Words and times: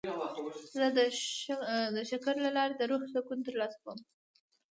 زه 0.75 0.85
د 1.95 1.97
شکر 2.09 2.35
له 2.45 2.49
لارې 2.57 2.73
د 2.77 2.81
روح 2.91 3.01
سکون 3.13 3.39
ترلاسه 3.47 3.77
کوم. 3.83 3.99